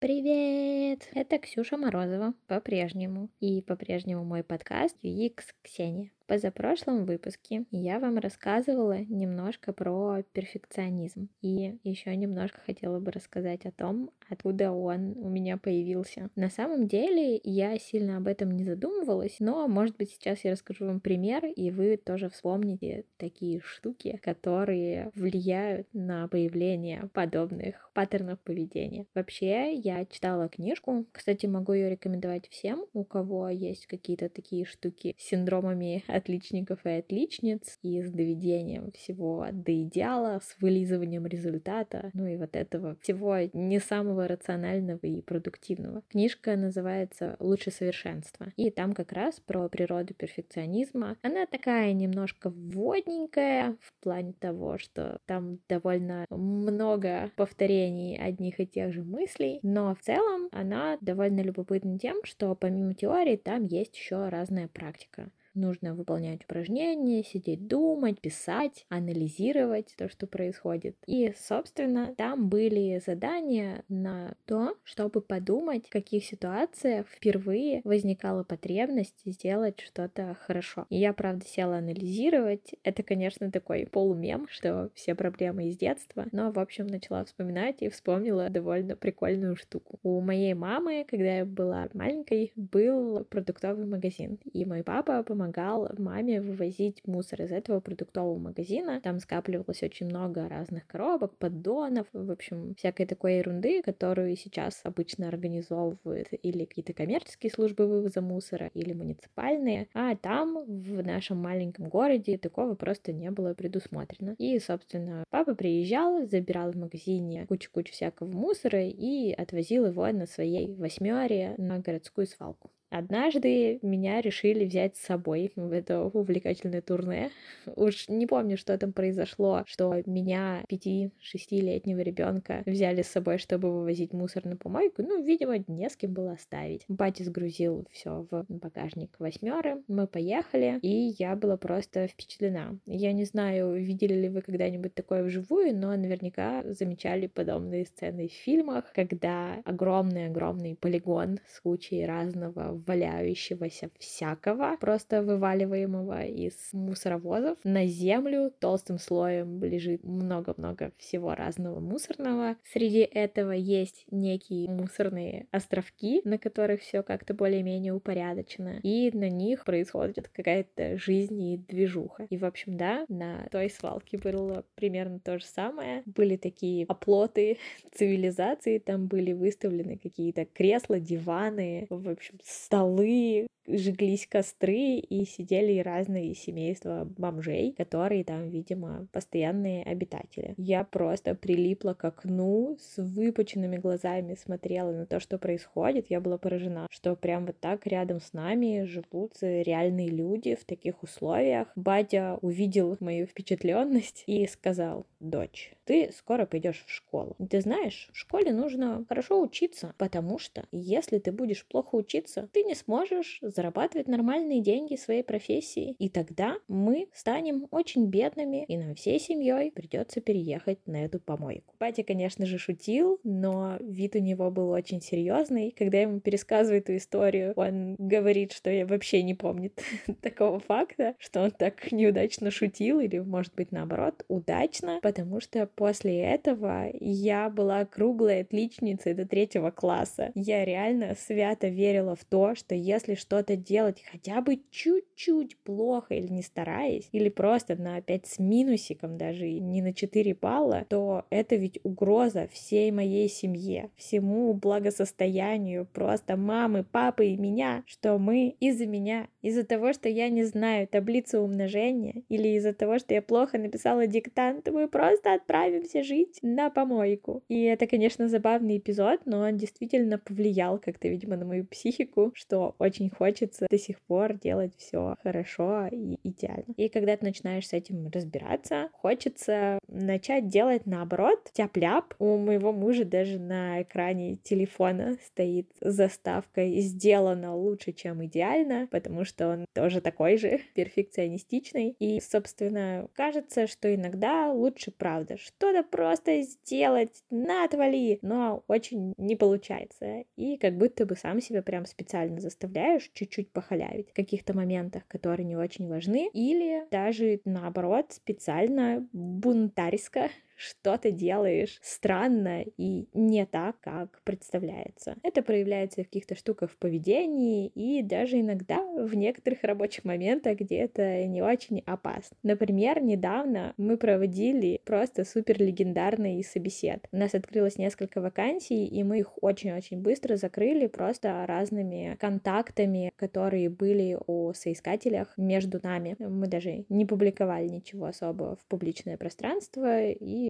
[0.00, 1.10] Привет!
[1.12, 3.28] Это Ксюша Морозова по-прежнему.
[3.38, 6.10] И по-прежнему мой подкаст UX Ксения.
[6.30, 11.28] Позапрошлом выпуске я вам рассказывала немножко про перфекционизм.
[11.42, 16.30] И еще немножко хотела бы рассказать о том, откуда он у меня появился.
[16.36, 20.86] На самом деле я сильно об этом не задумывалась, но, может быть, сейчас я расскажу
[20.86, 29.06] вам пример, и вы тоже вспомните такие штуки, которые влияют на появление подобных паттернов поведения.
[29.16, 35.16] Вообще, я читала книжку, кстати, могу ее рекомендовать всем, у кого есть какие-то такие штуки
[35.18, 42.26] с синдромами отличников и отличниц, и с доведением всего до идеала, с вылизыванием результата, ну
[42.26, 46.02] и вот этого всего не самого рационального и продуктивного.
[46.08, 51.16] Книжка называется «Лучше совершенства», и там как раз про природу перфекционизма.
[51.22, 58.92] Она такая немножко вводненькая в плане того, что там довольно много повторений одних и тех
[58.92, 64.28] же мыслей, но в целом она довольно любопытна тем, что помимо теории там есть еще
[64.28, 65.30] разная практика.
[65.54, 70.96] Нужно выполнять упражнения, сидеть думать, писать, анализировать то, что происходит.
[71.06, 79.22] И, собственно, там были задания на то, чтобы подумать, в каких ситуациях впервые возникала потребность
[79.24, 80.86] сделать что-то хорошо.
[80.88, 82.74] И я, правда, села анализировать.
[82.84, 87.88] Это, конечно, такой полумем, что все проблемы из детства, но, в общем, начала вспоминать и
[87.88, 89.98] вспомнила довольно прикольную штуку.
[90.04, 95.88] У моей мамы, когда я была маленькой, был продуктовый магазин, и мой папа помогал помогал
[95.96, 99.00] маме вывозить мусор из этого продуктового магазина.
[99.00, 105.28] Там скапливалось очень много разных коробок, поддонов, в общем, всякой такой ерунды, которую сейчас обычно
[105.28, 109.88] организовывают или какие-то коммерческие службы вывоза мусора, или муниципальные.
[109.94, 114.34] А там, в нашем маленьком городе, такого просто не было предусмотрено.
[114.36, 120.74] И, собственно, папа приезжал, забирал в магазине кучу-кучу всякого мусора и отвозил его на своей
[120.74, 122.70] восьмере на городскую свалку.
[122.90, 127.30] Однажды меня решили взять с собой в это увлекательное турне.
[127.76, 134.12] Уж не помню, что там произошло, что меня, пяти-шестилетнего ребенка, взяли с собой, чтобы вывозить
[134.12, 135.02] мусор на помойку.
[135.02, 136.84] Ну, видимо, не с кем было оставить.
[136.88, 139.82] Батя сгрузил все в багажник восьмеры.
[139.86, 142.78] Мы поехали, и я была просто впечатлена.
[142.86, 148.32] Я не знаю, видели ли вы когда-нибудь такое вживую, но наверняка замечали подобные сцены в
[148.32, 157.58] фильмах, когда огромный-огромный полигон с кучей разного валяющегося всякого, просто вываливаемого из мусоровозов.
[157.64, 162.56] На землю толстым слоем лежит много-много всего разного мусорного.
[162.72, 169.64] Среди этого есть некие мусорные островки, на которых все как-то более-менее упорядочено, и на них
[169.64, 172.26] происходит какая-то жизнь и движуха.
[172.30, 176.02] И, в общем, да, на той свалке было примерно то же самое.
[176.06, 177.58] Были такие оплоты
[177.92, 182.38] цивилизации, там были выставлены какие-то кресла, диваны, в общем,
[182.70, 190.54] столы, жглись костры и сидели разные семейства бомжей, которые там, видимо, постоянные обитатели.
[190.56, 196.06] Я просто прилипла к окну с выпученными глазами, смотрела на то, что происходит.
[196.08, 201.02] Я была поражена, что прям вот так рядом с нами живут реальные люди в таких
[201.02, 201.68] условиях.
[201.76, 207.36] Батя увидел мою впечатленность и сказал, дочь, ты скоро пойдешь в школу.
[207.50, 212.62] Ты знаешь, в школе нужно хорошо учиться, потому что если ты будешь плохо учиться, ты
[212.62, 215.94] не сможешь зарабатывать нормальные деньги своей профессии.
[215.98, 221.74] И тогда мы станем очень бедными, и нам всей семьей придется переехать на эту помойку.
[221.78, 225.74] Батя, конечно же, шутил, но вид у него был очень серьезный.
[225.76, 229.78] Когда я ему пересказываю эту историю, он говорит, что я вообще не помнит
[230.22, 236.18] такого факта, что он так неудачно шутил, или, может быть, наоборот, удачно, потому что после
[236.18, 240.32] этого я была круглой отличницей до третьего класса.
[240.34, 246.28] Я реально свято верила в то, что если что-то делать хотя бы чуть-чуть плохо или
[246.28, 251.56] не стараясь, или просто на 5 с минусиком даже, не на 4 балла, то это
[251.56, 258.86] ведь угроза всей моей семье, всему благосостоянию просто мамы, папы и меня, что мы из-за
[258.86, 263.56] меня, из-за того, что я не знаю таблицу умножения, или из-за того, что я плохо
[263.56, 267.42] написала диктант, мы просто отправимся жить на помойку.
[267.48, 272.74] И это, конечно, забавный эпизод, но он действительно повлиял как-то, видимо, на мою психику, что
[272.78, 273.29] очень хочется
[273.70, 276.74] до сих пор делать все хорошо и идеально.
[276.76, 282.14] И когда ты начинаешь с этим разбираться, хочется начать делать наоборот, тяп-ляп.
[282.18, 289.48] У моего мужа даже на экране телефона стоит заставка «Сделано лучше, чем идеально», потому что
[289.48, 291.96] он тоже такой же перфекционистичный.
[291.98, 299.36] И, собственно, кажется, что иногда лучше правда, что-то просто сделать, на, отвали, но очень не
[299.36, 300.24] получается.
[300.36, 305.44] И как будто бы сам себя прям специально заставляешь чуть-чуть похалявить в каких-то моментах, которые
[305.44, 310.30] не очень важны, или даже наоборот специально бунтарьско
[310.60, 315.16] что ты делаешь странно и не так, как представляется.
[315.22, 320.76] Это проявляется в каких-то штуках в поведении и даже иногда в некоторых рабочих моментах, где
[320.76, 322.36] это не очень опасно.
[322.42, 327.08] Например, недавно мы проводили просто супер легендарный собесед.
[327.10, 333.70] У нас открылось несколько вакансий, и мы их очень-очень быстро закрыли просто разными контактами, которые
[333.70, 336.16] были у соискателях между нами.
[336.18, 340.49] Мы даже не публиковали ничего особого в публичное пространство и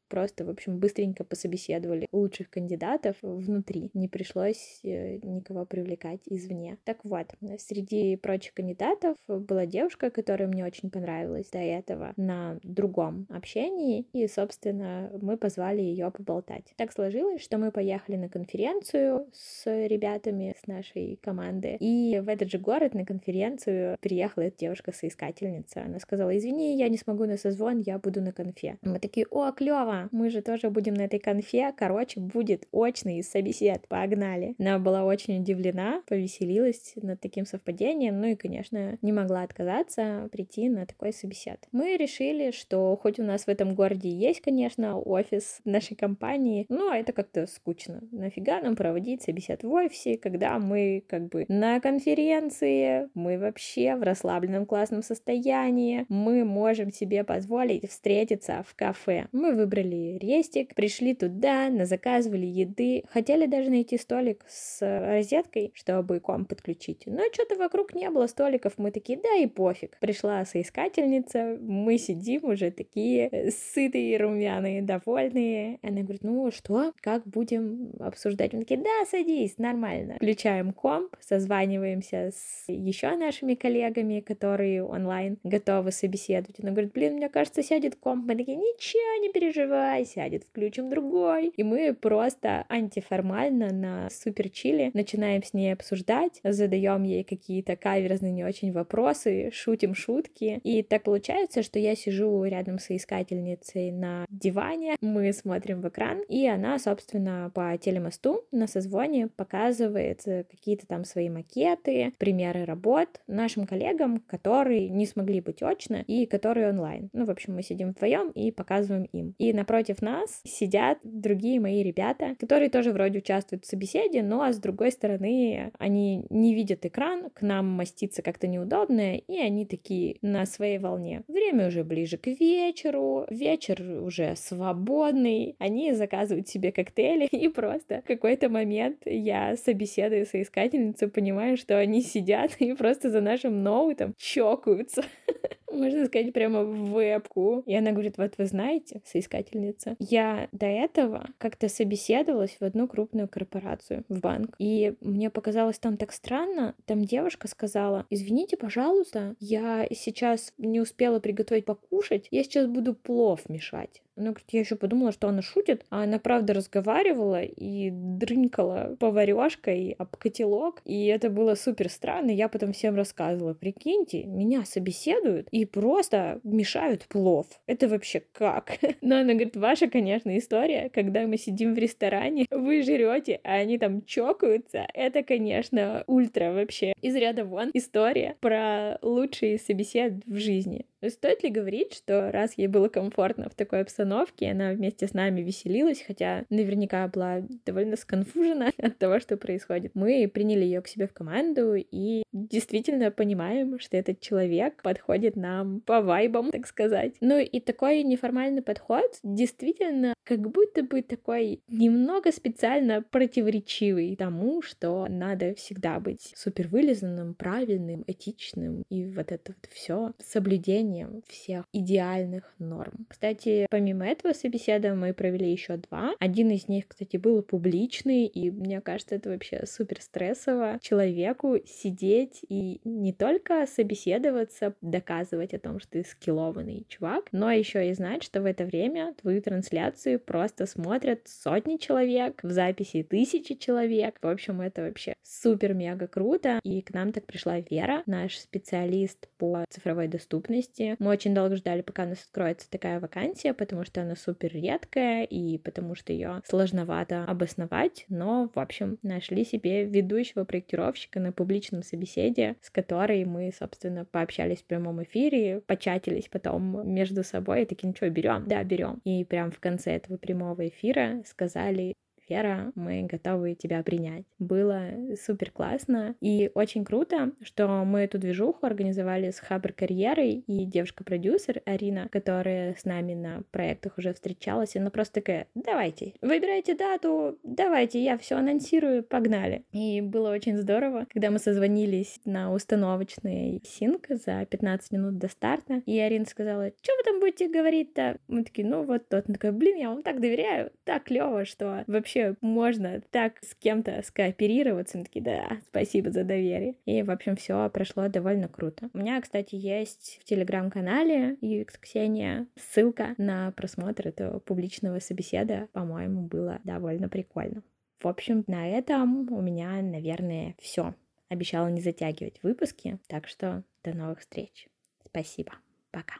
[0.11, 3.89] просто, в общем, быстренько пособеседовали лучших кандидатов внутри.
[3.93, 6.77] Не пришлось э, никого привлекать извне.
[6.83, 7.27] Так вот,
[7.57, 14.27] среди прочих кандидатов была девушка, которая мне очень понравилась до этого на другом общении, и,
[14.27, 16.73] собственно, мы позвали ее поболтать.
[16.75, 22.51] Так сложилось, что мы поехали на конференцию с ребятами с нашей команды, и в этот
[22.51, 25.83] же город на конференцию приехала эта девушка-соискательница.
[25.85, 28.77] Она сказала, извини, я не смогу на созвон, я буду на конфе.
[28.81, 33.87] Мы такие, о, клево, мы же тоже будем на этой конфе, короче, будет очный собесед,
[33.87, 34.55] погнали.
[34.59, 40.69] Она была очень удивлена, повеселилась над таким совпадением, ну и, конечно, не могла отказаться прийти
[40.69, 41.67] на такой собесед.
[41.71, 46.93] Мы решили, что хоть у нас в этом городе есть, конечно, офис нашей компании, но
[46.93, 48.01] это как-то скучно.
[48.11, 54.03] Нафига нам проводить собесед в офисе, когда мы как бы на конференции, мы вообще в
[54.03, 59.27] расслабленном классном состоянии, мы можем себе позволить встретиться в кафе.
[59.31, 65.71] Мы выбрали выбрали рестик, пришли туда, на заказывали еды, хотели даже найти столик с розеткой,
[65.75, 69.97] чтобы комп подключить, но что-то вокруг не было столиков, мы такие, да и пофиг.
[69.99, 75.79] Пришла соискательница, мы сидим уже такие э, сытые, румяные, довольные.
[75.81, 78.53] Она говорит, ну что, как будем обсуждать?
[78.53, 80.15] Мы такие, да, садись, нормально.
[80.15, 86.59] Включаем комп, созваниваемся с еще нашими коллегами, которые онлайн готовы собеседовать.
[86.59, 88.25] Она говорит, блин, мне кажется, сядет комп.
[88.27, 91.47] Мы такие, ничего, не переживай, давай, сядет, включим другой.
[91.57, 98.31] И мы просто антиформально на супер чили начинаем с ней обсуждать, задаем ей какие-то каверзные
[98.31, 100.59] не очень вопросы, шутим шутки.
[100.63, 106.21] И так получается, что я сижу рядом с искательницей на диване, мы смотрим в экран,
[106.29, 113.65] и она, собственно, по телемосту на созвоне показывает какие-то там свои макеты, примеры работ нашим
[113.65, 117.09] коллегам, которые не смогли быть очно и которые онлайн.
[117.13, 119.33] Ну, в общем, мы сидим вдвоем и показываем им.
[119.37, 124.51] И на напротив нас сидят другие мои ребята, которые тоже вроде участвуют в собеседе, но
[124.51, 130.17] с другой стороны они не видят экран, к нам маститься как-то неудобно, и они такие
[130.23, 131.21] на своей волне.
[131.27, 138.07] Время уже ближе к вечеру, вечер уже свободный, они заказывают себе коктейли, и просто в
[138.07, 145.03] какой-то момент я собеседую соискательницу, понимаю, что они сидят и просто за нашим ноутом чокаются.
[145.71, 147.63] Можно сказать, прямо в вебку.
[147.65, 149.95] И она говорит, вот вы знаете, соискательница.
[149.99, 154.55] Я до этого как-то собеседовалась в одну крупную корпорацию, в банк.
[154.59, 156.75] И мне показалось там так странно.
[156.85, 163.47] Там девушка сказала, извините, пожалуйста, я сейчас не успела приготовить покушать, я сейчас буду плов
[163.49, 164.01] мешать.
[164.15, 169.95] Она говорит, я еще подумала, что она шутит, а она правда разговаривала и дрынкала поварешкой
[169.97, 172.31] об котелок, и это было супер странно.
[172.31, 177.47] Я потом всем рассказывала, прикиньте, меня собеседуют и просто мешают плов.
[177.67, 178.77] Это вообще как?
[179.01, 183.77] Но она говорит, ваша, конечно, история, когда мы сидим в ресторане, вы жрете, а они
[183.77, 190.85] там чокаются, это, конечно, ультра вообще из ряда вон история про лучшие собесед в жизни.
[191.07, 195.41] Стоит ли говорить, что раз ей было комфортно в такой обстановке, она вместе с нами
[195.41, 199.91] веселилась, хотя наверняка была довольно сконфужена от того, что происходит.
[199.95, 205.81] Мы приняли ее к себе в команду и действительно понимаем, что этот человек подходит нам
[205.81, 207.15] по вайбам, так сказать.
[207.19, 215.07] Ну и такой неформальный подход действительно как будто бы такой немного специально противоречивый тому, что
[215.09, 221.65] надо всегда быть супер вылизанным, правильным, этичным и вот это вот все соблюдение соблюдением всех
[221.73, 223.05] идеальных норм.
[223.09, 226.13] Кстати, помимо этого собеседа мы провели еще два.
[226.19, 232.41] Один из них, кстати, был публичный, и мне кажется, это вообще супер стрессово человеку сидеть
[232.47, 238.23] и не только собеседоваться, доказывать о том, что ты скиллованный чувак, но еще и знать,
[238.23, 244.17] что в это время твою трансляцию просто смотрят сотни человек, в записи тысячи человек.
[244.21, 246.59] В общем, это вообще супер-мега круто.
[246.63, 250.95] И к нам так пришла Вера, наш специалист по цифровой доступности, вакансии.
[250.99, 255.23] Мы очень долго ждали, пока у нас откроется такая вакансия, потому что она супер редкая
[255.23, 261.83] и потому что ее сложновато обосновать, но, в общем, нашли себе ведущего проектировщика на публичном
[261.83, 267.89] собеседе, с которой мы, собственно, пообщались в прямом эфире, початились потом между собой и такие,
[267.89, 268.45] ну что, берем?
[268.47, 269.01] Да, берем.
[269.03, 271.93] И прям в конце этого прямого эфира сказали,
[272.31, 274.23] Вера, мы готовы тебя принять.
[274.39, 274.83] Было
[275.21, 281.61] супер классно и очень круто, что мы эту движуху организовали с Хабр Карьерой и девушка-продюсер
[281.65, 288.01] Арина, которая с нами на проектах уже встречалась, она просто такая, давайте, выбирайте дату, давайте,
[288.01, 289.65] я все анонсирую, погнали.
[289.73, 295.81] И было очень здорово, когда мы созвонились на установочный синк за 15 минут до старта,
[295.85, 298.19] и Арина сказала, что вы там будете говорить-то?
[298.29, 299.25] Мы такие, ну вот тот.
[299.27, 303.55] Он такой, блин, я вам так доверяю, так клево, что вообще вообще можно так с
[303.55, 304.97] кем-то скооперироваться?
[304.97, 306.75] Мы такие, да, спасибо за доверие.
[306.85, 308.89] И, в общем, все прошло довольно круто.
[308.93, 315.67] У меня, кстати, есть в телеграм-канале UX Ксения ссылка на просмотр этого публичного собеседа.
[315.73, 317.63] По-моему, было довольно прикольно.
[317.99, 320.95] В общем, на этом у меня, наверное, все.
[321.29, 324.67] Обещала не затягивать выпуски, так что до новых встреч.
[325.05, 325.53] Спасибо.
[325.91, 326.15] Пока.